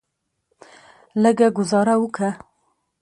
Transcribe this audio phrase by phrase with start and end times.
[1.21, 2.29] لږه ګوزاره وکه.